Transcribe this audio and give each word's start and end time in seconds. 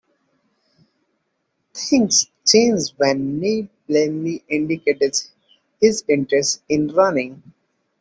Things 1.75 2.31
changed 2.47 2.93
when 2.97 3.39
Neil 3.39 3.67
Blaney 3.87 4.41
indicated 4.47 5.15
his 5.79 6.03
interest 6.07 6.63
in 6.67 6.87
running. 6.87 7.43